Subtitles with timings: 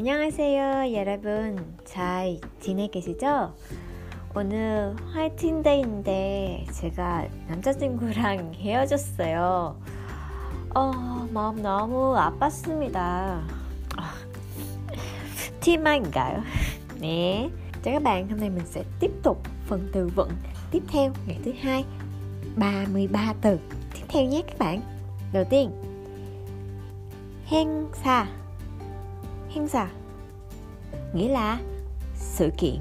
[0.00, 1.76] 안녕하세요, 여러분.
[1.84, 3.54] 잘 지내 계시죠?
[4.34, 9.76] 오늘 화이팅데이인데 제가 남자친구랑 헤어졌어요.
[10.74, 10.92] 어,
[11.30, 12.96] 마음 너무 아팠습니다.
[12.96, 14.14] 아,
[15.60, 16.44] TMI인가요?
[16.98, 17.50] 네.
[17.82, 20.30] Chào các bạn, hôm nay mình sẽ tiếp tục phần từ vựng
[20.70, 21.84] tiếp theo ngày thứ hai
[22.56, 23.58] 33 từ
[23.94, 24.80] tiếp theo nhé các bạn.
[25.32, 25.70] Đầu tiên
[27.46, 28.26] 행사
[29.55, 29.87] 행사
[31.13, 31.59] nghĩa là
[32.15, 32.79] sự kiện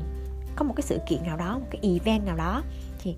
[0.56, 2.62] có một cái sự kiện nào đó một cái event nào đó
[2.98, 3.16] thì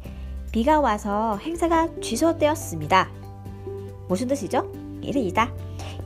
[0.52, 3.08] 비가 와서 행사가 취소되었습니다.
[4.08, 4.64] 무슨 뜻이죠?
[5.00, 5.52] nghĩa là gì ta?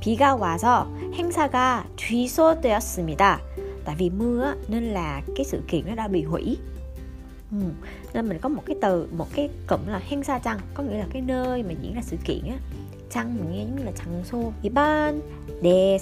[0.01, 3.39] 비가 와서 행사가 취소되었습니다.
[3.85, 6.59] Tại vì mưa nên là cái sự kiện nó đã bị hủy.
[7.53, 7.59] Ừ.
[8.15, 11.07] Nên mình có một cái từ, một cái cụm là 행사 trang có nghĩa là
[11.13, 12.57] cái nơi mà diễn ra sự kiện á.
[13.11, 14.53] Trang mình nghe giống như là 장소.
[14.63, 15.21] 이번
[15.63, 15.99] 대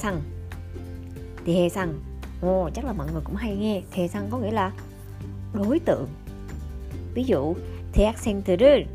[1.42, 1.94] 상 대상
[2.41, 4.72] ồ chắc là mọi người cũng hay nghe 대상 có nghĩa là
[5.55, 6.08] đối tượng
[7.14, 7.55] ví dụ
[7.92, 8.86] 대학생들을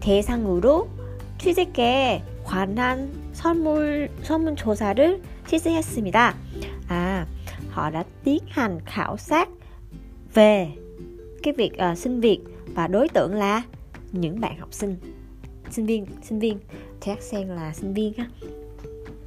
[0.00, 0.88] 대상으로
[1.38, 6.34] 취직에 관한 설문 설문조사를 실시했습니다.
[6.88, 7.26] À,
[7.70, 9.48] họ đã tiến hành khảo sát
[10.34, 10.68] về
[11.42, 12.40] cái việc uh, xin việc
[12.74, 13.62] và đối tượng là
[14.12, 14.96] những bạn học sinh
[15.70, 16.58] sinh viên sinh viên
[17.00, 18.28] 대학생 là sinh viên á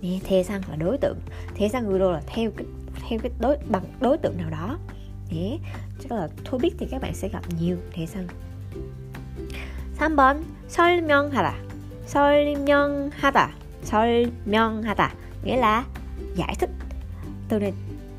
[0.02, 1.18] nè 대상 là đối tượng
[1.58, 2.68] 대상으로 là theo cái
[3.10, 4.78] theo cái đối bằng đối tượng nào đó
[5.30, 5.58] nhé
[6.00, 8.28] chắc là thôi biết thì các bạn sẽ gặp nhiều 대상
[10.00, 11.54] 3번 설명하다
[12.08, 13.50] 설명하다
[13.84, 15.86] 설명하다 nghĩa là
[16.36, 16.70] giải thích
[17.50, 17.74] từ này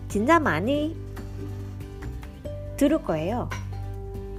[0.09, 0.95] 진짜 많이
[2.79, 3.49] 들을 거예요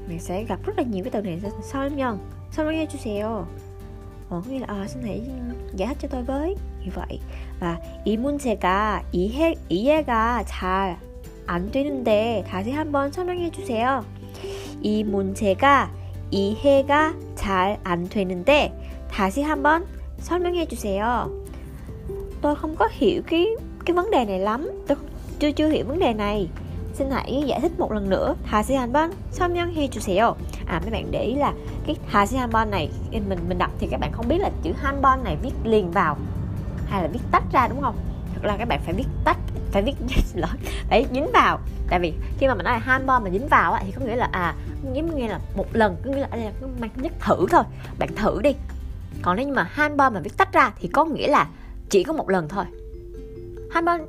[0.07, 2.17] mình sẽ gặp rất là nhiều cái từ này 설명
[2.51, 3.47] 설명해 주세요
[4.33, 5.21] 어, nghĩa là à, xin hãy
[5.75, 7.19] giải thích cho tôi với như vậy
[7.59, 11.09] và 이 문제가 이해 이해가 잘
[11.49, 14.05] 안 되는데 다시 한번 설명해 주세요.
[14.83, 15.91] 이 문제가
[16.29, 18.71] 이해가 잘 안 되는데
[19.09, 19.83] 다시 한번
[20.19, 21.27] 설명해 주세요.
[22.41, 23.47] Tôi không có hiểu cái
[23.85, 24.69] cái vấn đề này lắm.
[24.87, 24.97] Tôi
[25.39, 26.49] chưa chưa hiểu vấn đề này.
[26.93, 28.35] Xin hãy giải thích một lần nữa.
[28.51, 30.35] 다시 한번 설명해 주세요.
[30.67, 31.53] À mấy bạn để ý là
[31.85, 35.23] cái 다시 한번 này mình mình đọc thì các bạn không biết là chữ 한번
[35.23, 36.17] này viết liền vào
[36.85, 37.95] hay là viết tách ra đúng không?
[38.33, 39.37] Thật là các bạn phải viết tách
[39.71, 39.93] phải viết
[40.33, 40.49] lỗi
[40.89, 41.59] phải dính vào
[41.89, 44.29] tại vì khi mà mình nói là handball mà dính vào thì có nghĩa là
[44.31, 44.55] à
[44.93, 47.63] giống như là một lần có nghĩa là đây là mang nhất thử thôi
[47.99, 48.55] bạn thử đi
[49.21, 51.47] còn nếu như mà handball mà viết tách ra thì có nghĩa là
[51.89, 52.65] chỉ có một lần thôi
[53.71, 54.03] handball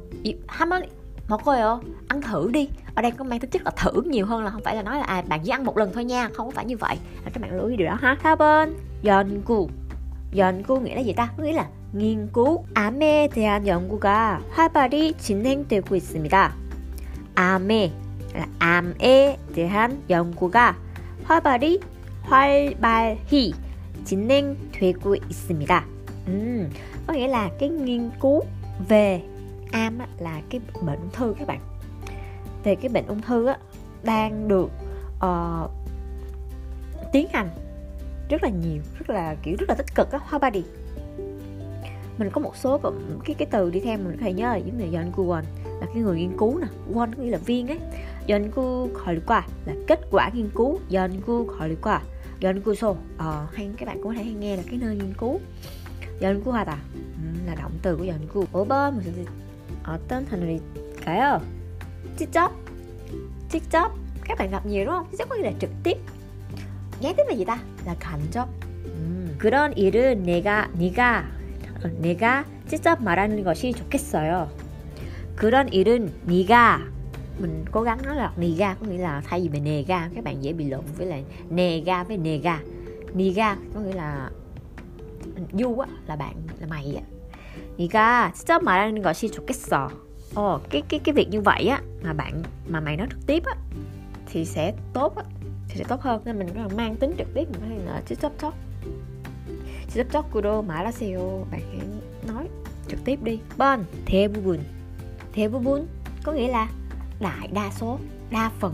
[0.48, 0.84] handball
[1.28, 4.44] một 거예요 ăn thử đi ở đây có mang tính chất là thử nhiều hơn
[4.44, 6.50] là không phải là nói là à bạn chỉ ăn một lần thôi nha không
[6.50, 8.70] phải như vậy là các bạn lưu ý điều đó ha 4번
[9.02, 9.68] 연구
[10.32, 15.96] 연구 nghĩa là gì ta có nghĩa là nghiên cứu 암에 대한 연구가 활발히 진행되고
[15.96, 16.54] 있습니다.
[17.34, 17.92] 암에
[18.60, 20.76] 암에 대한 연구가
[21.24, 21.80] 활발히
[22.22, 23.54] 활발히
[24.04, 25.84] 진행되고 있습니다.
[26.26, 26.66] Ừ,
[27.06, 28.44] có nghĩa là cái nghiên cứu
[28.88, 29.22] về
[29.71, 31.59] am là cái bệnh ung thư các bạn.
[32.63, 33.57] Thì cái bệnh ung thư á,
[34.03, 34.69] đang được
[35.25, 35.71] uh,
[37.13, 37.49] tiến hành
[38.29, 40.63] rất là nhiều rất là kiểu rất là tích cực á hoa body.
[42.17, 42.79] Mình có một số
[43.25, 45.43] cái cái từ đi theo mình có thể nhớ là giống như John Kuhn
[45.79, 46.67] là cái người nghiên cứu nè.
[46.93, 47.79] Kuhn nghĩa là viên ấy.
[48.27, 50.79] John Kuhn qua là kết quả nghiên cứu.
[50.89, 52.01] John Kuhn qua
[52.39, 55.39] John Kuso ờ, hay các bạn có thể hay nghe là cái nơi nghiên cứu.
[56.19, 56.79] John Kuhn là
[57.45, 59.25] là động từ của John Kuhn ủa bơ mình
[59.86, 61.40] 어떤 단어일까요?
[62.16, 62.52] 직접
[63.48, 63.92] 직접
[64.24, 65.06] các bạn gặp nhiều đúng không?
[65.10, 65.96] 직접 có nghĩa là trực tiếp
[67.00, 67.58] gián tiếp là gì ta?
[67.86, 68.48] là 간접
[68.84, 71.24] 음, 그런 일은 내가 네가
[72.00, 74.48] 내가 직접 말하는 것이 좋겠어요.
[75.36, 76.80] 그런 일은 네가
[77.38, 80.42] mình cố gắng nói là 네가 có nghĩa là thay vì mình nega các bạn
[80.42, 82.60] dễ bị lộn với lại nega với nega
[83.14, 84.30] nega có nghĩa là
[85.52, 87.13] du á là bạn là mày á
[87.78, 89.88] 네가 직접 말하는 것이 좋겠어.
[90.34, 93.42] Ồ, cái cái cái việc như vậy á mà bạn mà mày nói trực tiếp
[93.44, 93.54] á
[94.26, 95.24] thì sẽ tốt á
[95.68, 98.32] thì sẽ tốt hơn nên mình mang tính trực tiếp mình có thể là 직접
[98.38, 98.54] talk
[99.90, 101.46] 직접적으로 말하세요.
[101.50, 101.86] Bạn hãy
[102.26, 102.48] nói
[102.88, 103.38] trực tiếp đi.
[103.58, 104.58] Bon, 대부분.
[105.32, 105.86] 대부분
[106.24, 106.68] có nghĩa là
[107.20, 107.98] đại đa số,
[108.30, 108.72] đa phần.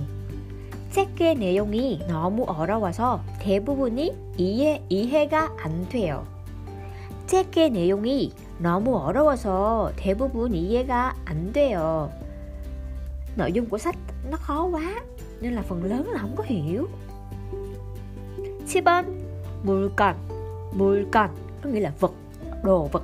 [0.92, 6.24] 책의 내용이 너무 어려워서 대부분이 이해, 이해가 안 돼요.
[7.26, 12.10] 책의 내용이 너무 어려워서 대부분 이해가 안 돼요.
[13.36, 13.96] Nội dung của sách
[14.30, 15.02] nó khó quá
[15.40, 16.88] nên là phần lớn là không có hiểu.
[18.66, 19.04] 10번
[19.64, 20.14] 물건
[20.72, 21.30] 물건
[21.62, 22.12] có nghĩa là vật,
[22.62, 23.02] đồ vật.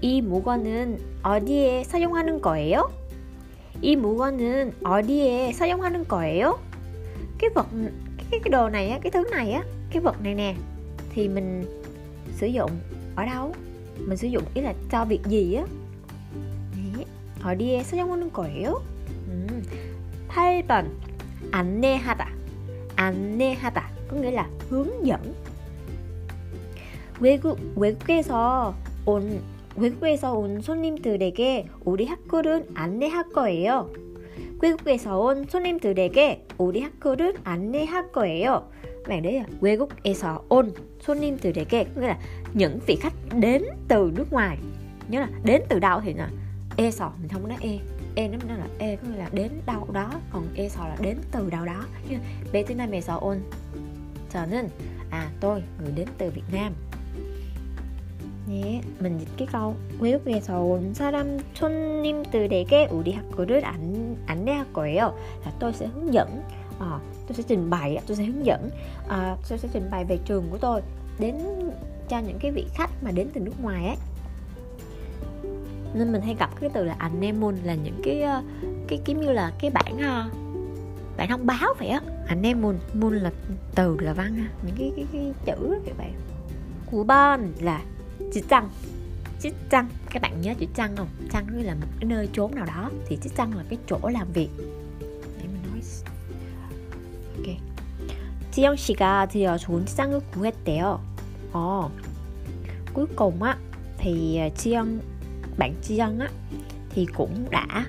[0.00, 2.90] 이 물건은 어디에 사용하는 거예요?
[3.82, 6.58] 이 물건은 어디에 사용하는 거예요?
[7.38, 7.66] cái vật
[8.30, 10.54] cái, cái đồ này á cái thứ này á cái vật này nè
[11.10, 11.64] thì mình
[12.36, 12.70] sử dụng
[13.16, 13.54] ở đâu
[13.97, 15.65] Mình sử dụng ý là cho việc gì á?
[17.43, 18.81] 어디에 사용하는 거예요?
[19.27, 19.63] 음,
[20.29, 20.85] 8번
[21.51, 22.29] 안내하다
[22.95, 25.19] 안내하다 có nghĩa là hướng dẫn.
[27.19, 28.75] 외국 외국에서
[29.05, 29.41] 온
[29.75, 33.89] 외국에서 온 손님들에게 우리 학교를 안내할 거예요.
[34.61, 38.69] 외국에서 온 손님들에게 우리 학교를 안내할 거예요.
[39.02, 40.70] Các bạn đấy à, 외국에서 온
[41.00, 42.18] 손님들에게 nghĩa là
[42.54, 44.58] những vị khách đến từ nước ngoài.
[45.08, 46.30] Nhớ là đến từ đâu thì là
[46.76, 47.78] e sò mình không nói e
[48.14, 50.96] e nó nó là e có nghĩa là đến đâu đó còn e sò là
[51.00, 52.16] đến từ đâu đó như
[52.52, 53.38] 베트남에서 온
[54.32, 54.68] 저는
[55.10, 56.72] à tôi người đến từ Việt Nam
[58.48, 65.52] 네, mình dịch cái câu 외국에서 온 사람 손님들에게 우리 학교를 안, 안내할 거예요 là
[65.58, 66.42] tôi sẽ hướng dẫn
[66.79, 68.69] à, tôi sẽ trình bày tôi sẽ hướng dẫn.
[69.07, 70.81] À, tôi sẽ trình bày về trường của tôi
[71.19, 71.35] đến
[72.09, 73.97] cho những cái vị khách mà đến từ nước ngoài ấy.
[75.93, 78.41] Nên mình hay gặp cái từ là anemone là những cái ờ,
[78.87, 79.97] cái kiếm như là cái bản
[81.17, 82.01] bản thông báo vậy á.
[82.27, 83.31] Anemone moon là
[83.75, 86.13] từ là văn những cái cái, cái chữ đó các bạn
[86.91, 87.81] của ban là
[88.33, 88.69] chữ trăng
[89.39, 89.87] chữ trăng.
[90.09, 91.07] Các bạn nhớ chữ trăng không?
[91.31, 93.99] Trăng như là một cái nơi trốn nào đó thì chữ trăng là cái chỗ
[94.09, 94.49] làm việc.
[98.52, 101.00] 지영 씨가 드디어 좋은 직장을 구했대요.
[101.52, 101.90] 어,
[102.94, 103.56] cuối cùng á
[103.98, 104.98] thì Jiyoung
[105.58, 106.28] bạn Chi Dân á
[106.90, 107.86] thì cũng đã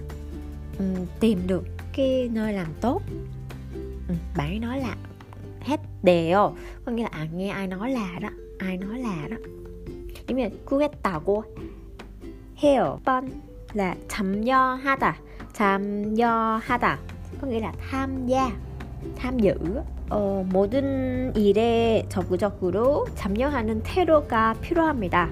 [0.79, 3.01] um, tìm được cái nơi làm tốt
[4.09, 4.95] um, bạn ấy nói là
[5.61, 6.55] hết đều
[6.85, 9.37] có nghĩa là à, nghe ai nói là đó ai nói là đó
[10.27, 11.43] giống như 구했다고
[12.63, 13.29] 해요 번
[13.73, 15.15] là 참여하다
[15.53, 16.97] 참여하다
[17.41, 18.51] có nghĩa là tham gia
[19.15, 19.57] tham dự
[20.10, 25.30] 어, 모든 일에 적극적으로 참여하는 태도가 필요합니다.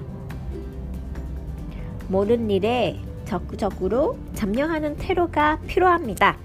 [2.07, 6.37] 모든 일에 적극적으로 참여하는 태도가 필요합니다.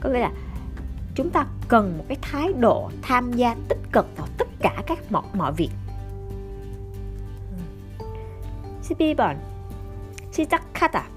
[0.00, 0.32] Có nghĩa là
[1.14, 4.98] chúng ta cần một cái thái độ tham gia tích cực vào tất cả các
[5.10, 5.70] mọi, mọi việc.
[8.82, 9.36] 12번
[10.30, 11.08] 시작하다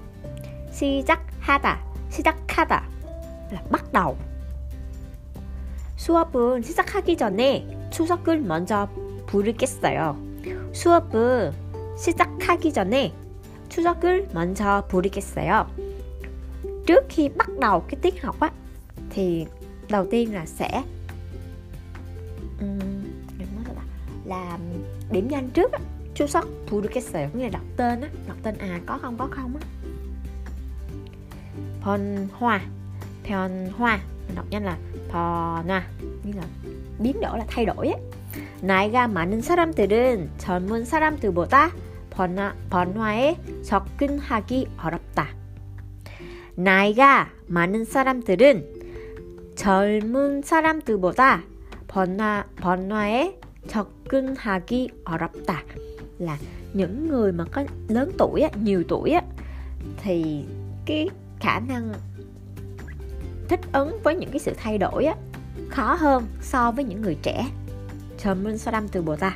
[0.72, 1.78] 시작하다
[2.10, 2.82] 시작하다
[3.50, 4.16] là bắt đầu
[6.07, 8.89] 수업은 시작하기 전에 추석을 먼저
[9.27, 10.17] 부르겠어요.
[10.73, 11.51] 수업은
[11.97, 13.13] 시작하기 전에
[13.69, 15.67] 추석을 먼저 부르겠어요.
[16.85, 18.51] Trước khi bắt đầu cái tiết học á
[19.09, 19.45] thì
[19.89, 20.83] đầu tiên là sẽ
[22.59, 22.79] um,
[24.25, 24.57] là
[25.11, 25.79] điểm danh trước á,
[26.15, 27.29] 추석 부르겠어요.
[27.33, 29.67] nghĩa là đọc tên á, đọc tên à có không có không á.
[31.83, 32.61] 변화,
[33.23, 33.99] 변화
[34.35, 34.77] đọc nhanh là
[35.11, 35.83] 변화
[36.27, 36.43] như là
[36.99, 37.97] biến đổi là thay đổi á.
[38.61, 41.71] 나이가 많은 사람들은 젊은 사람들보다
[42.09, 45.27] 번화, 번화에 접근하기 어렵다.
[46.55, 48.65] 나이가 많은 사람들은
[49.55, 51.43] 젊은 사람들보다
[51.87, 55.63] 번화, 번화에 접근하기 어렵다.
[56.19, 56.37] Là
[56.73, 59.21] những người mà có lớn tuổi á, nhiều tuổi á
[59.97, 60.45] thì
[60.85, 61.93] cái khả năng
[63.49, 65.15] thích ứng với những cái sự thay đổi á
[65.69, 67.49] khó hơn so với những người trẻ.
[68.23, 69.35] 젊은 사람들보다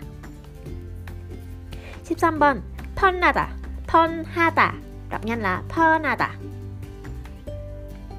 [2.05, 2.62] 13번
[2.96, 3.50] 편하다
[3.88, 4.74] 편하다
[5.10, 6.39] đọc nhanh là 편하다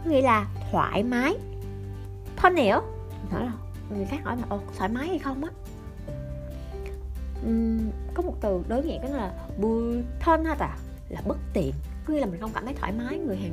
[0.04, 1.36] nghĩa là thoải mái
[2.36, 2.82] 편해요
[3.32, 3.52] nói là
[3.90, 5.50] người khác hỏi mà ô thoải mái hay không á
[7.46, 10.68] uhm, có một từ đối nghĩa đó là 불편하다
[11.08, 11.72] là bất tiện
[12.06, 13.52] có nghĩa là mình không cảm thấy thoải mái người Hàn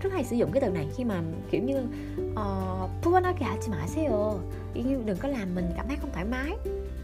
[0.00, 1.78] rất hay sử dụng cái từ này khi mà kiểu như
[2.32, 4.38] uh, 불편하게 하지 마세요
[5.06, 6.52] đừng có làm mình cảm thấy không thoải mái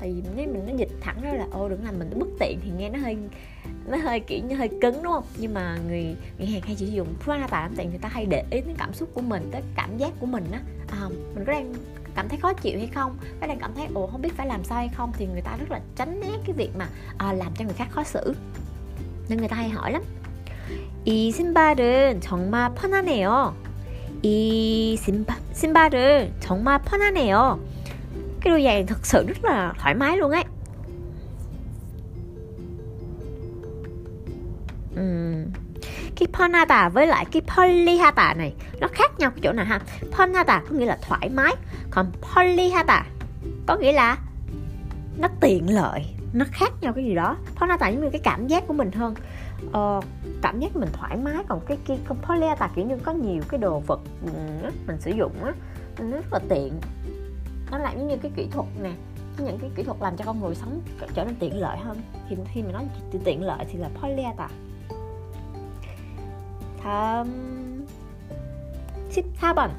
[0.01, 2.59] tại vì nếu mình nó dịch thẳng ra là ô đừng làm mình bất tiện
[2.63, 3.17] thì nghe nó hơi
[3.87, 6.87] nó hơi kiểu như hơi cứng đúng không nhưng mà người người hàn hay chỉ
[6.87, 9.63] dùng pranata lắm tại người ta hay để ý đến cảm xúc của mình tới
[9.77, 11.75] cảm giác của mình á à, mình có đang
[12.15, 14.65] cảm thấy khó chịu hay không có đang cảm thấy ồ không biết phải làm
[14.65, 17.53] sao hay không thì người ta rất là tránh né cái việc mà à, làm
[17.55, 18.35] cho người khác khó xử
[19.29, 20.03] nên người ta hay hỏi lắm
[21.06, 23.56] 이 신발은 정말 편하네요.
[24.22, 27.60] 이 신발, 신발은 정말 편하네요.
[28.42, 30.44] cái đôi giày thật sự rất là thoải mái luôn ấy
[34.96, 35.52] uhm.
[36.16, 39.80] cái 편하다 với lại cái 편리하다 này nó khác nhau chỗ nào ha
[40.12, 41.56] 편하다 có nghĩa là thoải mái
[41.92, 43.06] còn 편리하다
[43.66, 44.18] có nghĩa là
[45.18, 47.38] nó tiện lợi nó khác nhau cái gì đó.
[47.56, 49.14] Phó na tạo giống như cái cảm giác của mình hơn.
[49.72, 50.02] Ờ,
[50.42, 53.12] cảm giác mình thoải mái còn cái kia không phó le tạo kiểu như có
[53.12, 54.32] nhiều cái đồ vật ừ,
[54.88, 55.54] mình, sử dụng á
[56.00, 56.74] nó rất là tiện.
[57.72, 58.92] Nó làm giống như cái kỹ thuật nè
[59.38, 60.82] những cái kỹ thuật làm cho con người sống
[61.14, 62.02] trở nên tiện lợi hơn.
[62.30, 64.50] Thì khi mà nói từ tiện lợi thì là polyata
[66.84, 67.28] tham
[69.10, 69.72] xích tha bằng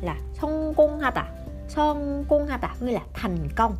[0.00, 1.26] là son cung hata
[1.68, 3.76] son cung hata nghĩa là thành công.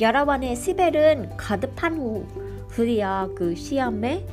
[0.00, 2.24] 여러 번의 시벨은 거듭한 후
[2.70, 4.26] 드디어 그 시험에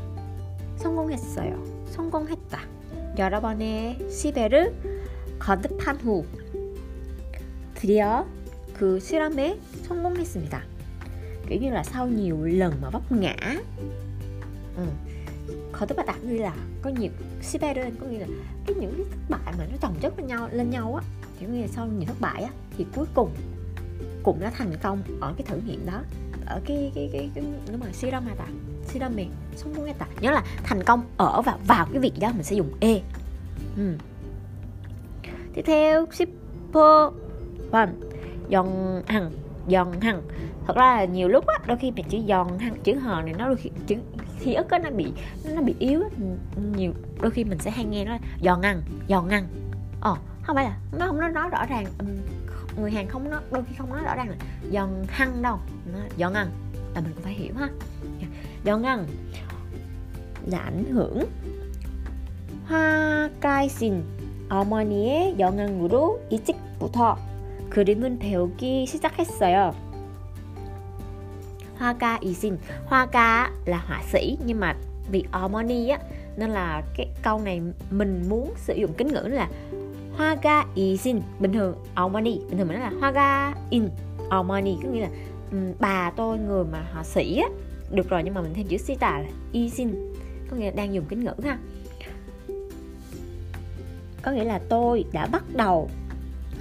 [0.77, 1.61] 성공했어요.
[1.87, 2.61] 성공했다.
[3.17, 4.73] 여러 번의 시벨을
[5.39, 6.25] 거듭한 후
[7.73, 8.25] 드디어
[8.73, 10.63] 그 실험에 성공했습니다.
[19.29, 21.03] bại mà nó chồng chất lên nhau lên nhau á
[21.39, 23.31] kiểu như là sau nhiều thất bại á thì cuối cùng
[24.27, 26.01] cũng đã thành công ở cái thử nghiệm đó
[26.45, 28.45] ở cái cái cái, cái đúng rồi serum mà ta?
[28.85, 32.31] Serum miệng sống muốn ta nhớ là thành công ở và vào cái việc đó
[32.33, 33.01] mình sẽ dùng e.
[33.77, 33.93] Ừ.
[35.53, 36.33] tiếp theo shipper
[36.73, 37.11] one
[37.71, 37.99] vâng,
[38.51, 38.67] giòn
[39.07, 39.31] hằng
[39.69, 40.21] giòn hằng.
[40.67, 43.33] Thật ra là nhiều lúc á đôi khi mình chữ dòn hằng chữ hờ này
[43.37, 43.95] nó đôi khi chữ
[44.39, 45.13] khi ức nó bị
[45.55, 46.09] nó bị yếu á.
[46.75, 49.47] nhiều đôi khi mình sẽ hay nghe nó dòn ngăn dòn ngăn
[50.01, 52.07] ờ không phải là nó không nó nói rõ ràng um,
[52.76, 54.36] người hàng không nó đôi khi không nói rõ ràng là
[54.72, 55.58] giòn hăng đâu
[55.92, 56.50] nó giòn ăn
[56.94, 57.68] là mình cũng phải hiểu ha
[58.64, 59.06] giòn ăn
[60.46, 61.24] là ảnh hưởng
[62.66, 64.04] 화가이신
[64.48, 67.16] 어머니의 영향으로 일찍부터
[67.70, 69.74] 그림을 배우기 시작했어요.
[71.78, 74.74] Hoa isin Hoa ca là họa sĩ nhưng mà
[75.10, 75.98] vì harmony á
[76.36, 79.48] nên là cái câu này mình muốn sử dụng kính ngữ là
[80.17, 83.89] Hoa ca isin bình thường harmony bình thường mình nói là Hoa ga in.
[84.31, 85.09] Harmony có nghĩa là
[85.51, 87.49] um, bà tôi người mà họa sĩ á.
[87.91, 90.13] Được rồi nhưng mà mình thêm chữ sita là isin
[90.49, 91.57] có nghĩa là đang dùng kính ngữ ha.
[94.21, 95.89] Có nghĩa là tôi đã bắt đầu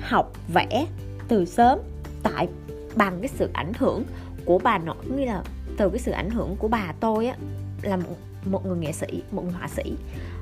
[0.00, 0.86] học vẽ
[1.28, 1.78] từ sớm
[2.22, 2.48] tại
[2.94, 4.04] bằng cái sự ảnh hưởng
[4.44, 4.96] của bà nội.
[5.16, 5.42] Nghĩa là
[5.76, 7.36] từ cái sự ảnh hưởng của bà tôi á
[7.82, 9.94] là một, một người nghệ sĩ một người họa sĩ.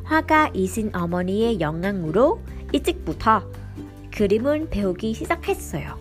[0.04, 2.40] 화가 이신 어머니의 영향으로
[2.73, 3.42] 일찍부터
[4.12, 5.99] 그림을 배우기 시작했어요.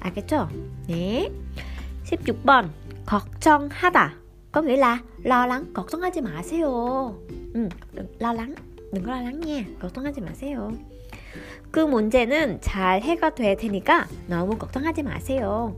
[0.00, 0.48] 알겠죠?
[0.88, 1.30] 네.
[2.04, 2.70] 16번
[3.06, 4.14] 걱정하다
[4.54, 7.16] là lo lắng 걱정하지 마세요.
[8.20, 8.54] lo lắng
[9.40, 10.70] nha 걱정하지 마세요.
[11.70, 15.74] 그 문제는 잘 해결될 테니까 너무 걱정하지 마세요.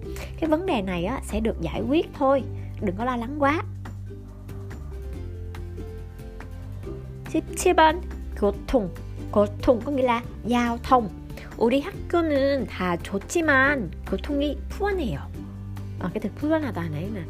[0.82, 2.42] Này á, sẽ được giải quyết thôi,
[2.80, 3.62] đừng có lo lắng quá.
[7.33, 8.01] 17번
[8.35, 8.89] 교통
[9.31, 11.09] 교통 có nghĩa là giao thông
[11.57, 15.19] 우리 학교는 다 좋지만 교통이 불안해요.
[15.99, 17.21] à, cái từ 불안하다 này nè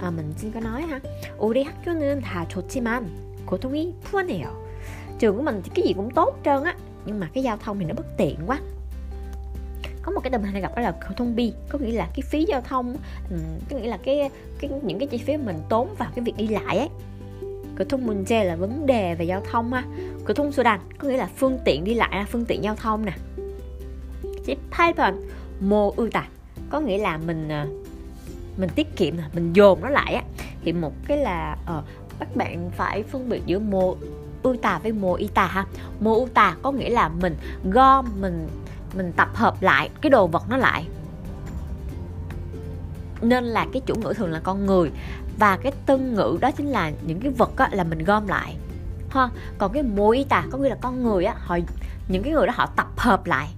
[0.00, 1.00] à, mình xin có nói ha
[1.38, 3.08] 우리 학교는 다 좋지만
[3.46, 4.68] 교통이 불안해요.
[5.18, 6.74] trường của mình thì cái gì cũng tốt trơn á
[7.06, 8.60] nhưng mà cái giao thông thì nó bất tiện quá
[10.02, 12.22] có một cái từ hay gặp đó là giao thông bi có nghĩa là cái
[12.22, 12.96] phí giao thông
[13.70, 16.48] có nghĩa là cái cái những cái chi phí mình tốn vào cái việc đi
[16.48, 16.88] lại ấy
[17.75, 19.83] cửa thông mùn che là vấn đề về giao thông ha
[20.25, 23.05] cửa thông sudan có nghĩa là phương tiện đi lại là phương tiện giao thông
[23.05, 23.13] nè.
[24.45, 25.13] Tiếp 8번
[25.59, 26.27] mô ưu tả
[26.69, 27.65] có nghĩa là mình à,
[28.57, 30.23] mình tiết kiệm mình dồn nó lại á.
[30.63, 31.85] Thì một cái là uh,
[32.19, 33.95] các bạn phải phân biệt giữa mô
[34.43, 35.65] ưu tà với mô y tà ha.
[35.99, 37.35] Mô ưu tà có nghĩa là mình
[37.71, 38.47] gom mình
[38.97, 40.87] mình tập hợp lại cái đồ vật nó lại.
[43.21, 44.91] Nên là cái chủ ngữ thường là con người
[45.38, 48.56] và cái tân ngữ đó chính là những cái vật á, là mình gom lại
[49.10, 51.58] ha còn cái mô y tà có nghĩa là con người á họ
[52.08, 53.48] những cái người đó họ tập hợp lại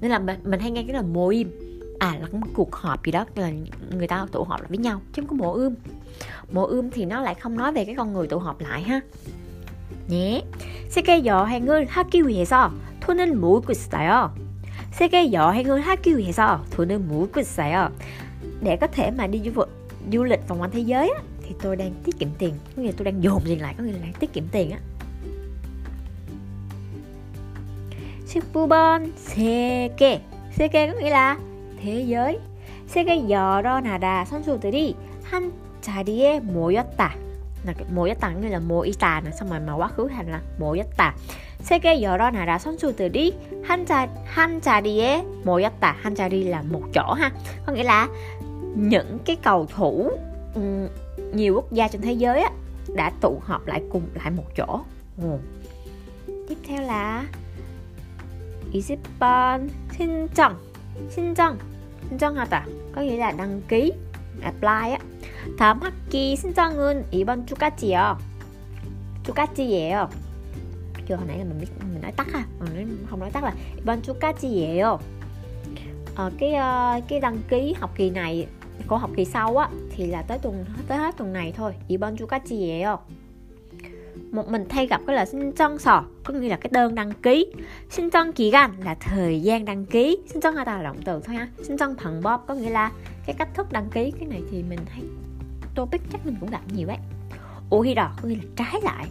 [0.00, 1.50] nên là mình, mình hay nghe cái là mô im
[1.98, 3.50] à là một cuộc họp gì đó là
[3.90, 5.74] người ta tụ họp lại với nhau chứ không có mộ ươm
[6.52, 9.00] mộ ươm thì nó lại không nói về cái con người tụ họp lại ha
[10.08, 10.44] 네.
[10.88, 14.34] 세계 여행을 하기 위해서 돈을 모으고 있어요.
[14.92, 17.90] 세계 여행을 하기 위해서 돈을 모으고 있어요.
[18.60, 19.64] Để có thể mà đi du,
[20.12, 22.54] du lịch vòng quanh thế giới á, thì tôi đang tiết kiệm tiền.
[22.76, 24.70] Có nghĩa là tôi đang dồn tiền lại, có nghĩa là đang tiết kiệm tiền
[24.70, 24.78] á.
[28.34, 30.20] 19번 세계
[30.50, 31.38] 세계 có nghĩa là
[31.82, 32.38] thế giới
[32.86, 37.16] 세계 여러 나라 선수들이 한 자리에 모였다
[37.64, 41.14] là 모였다 nghĩa là 모이다 xong rồi mà quá khứ thành là 모였다
[41.60, 47.30] 세계 여러 나라 선수들이 한, 자, 한 자리에 모였다 한 자리 là một chỗ ha
[47.66, 48.08] có nghĩa là
[48.78, 50.10] những cái cầu thủ
[50.54, 50.88] um,
[51.32, 52.50] nhiều quốc gia trên thế giới á,
[52.94, 54.80] đã tụ họp lại cùng lại một chỗ
[55.22, 55.38] ừ.
[56.48, 57.24] tiếp theo là
[58.72, 60.56] 20번 신청
[61.10, 61.58] 신청
[62.10, 63.92] 신청하다 có nghĩa là đăng ký
[64.42, 64.98] apply á
[65.58, 68.18] 다음 학기 신청은 이번 주까지요
[69.24, 70.08] 주까지예요
[71.08, 71.58] chưa hồi nãy là mình
[71.92, 74.98] mình nói tắt ha mình không nói tắt là iban 주까지예요
[76.14, 78.46] ờ, cái uh, cái đăng ký học kỳ này
[78.86, 82.16] của học kỳ sau á thì là tới tuần tới hết tuần này thôi 이번
[82.16, 82.96] 주까지예요
[84.30, 87.12] một mình thay gặp cái là xin chân sò có nghĩa là cái đơn đăng
[87.12, 87.46] ký
[87.90, 91.36] xin chân kỳ gan là thời gian đăng ký xin chân là động từ thôi
[91.36, 92.92] ha xin chân bằng bóp có nghĩa là
[93.26, 95.02] cái cách thức đăng ký cái này thì mình hay
[95.74, 96.98] topic chắc mình cũng gặp nhiều đấy
[97.70, 99.06] 오히려 có nghĩa là trái lại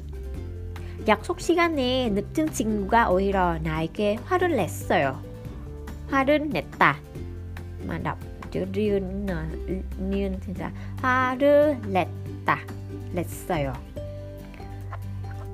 [1.06, 5.22] 약속 시간에 늦은 친구가 오히려 나에게 화를 냈어요.
[6.10, 6.98] 화를 냈다.
[7.88, 8.18] mà đọc
[8.52, 9.28] chữ riêng
[10.10, 10.72] niên thì là
[11.02, 12.58] 화를 냈다.
[13.16, 13.74] 냈어요.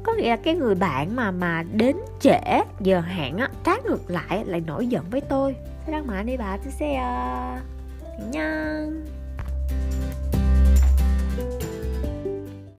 [0.03, 4.09] có nghĩa là cái người bạn mà mà đến trễ giờ hẹn á trái ngược
[4.09, 5.55] lại lại nổi giận với tôi
[5.85, 6.99] 사랑 많이 받으세요
[8.19, 9.12] 안녕